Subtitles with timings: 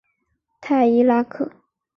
[0.59, 1.51] 泰伊拉克。